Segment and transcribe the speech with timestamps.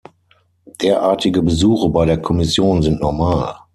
[0.81, 3.53] Derartige Besuche bei der Kommission sind normal.